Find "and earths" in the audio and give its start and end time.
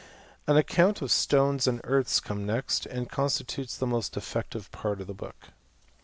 1.67-2.19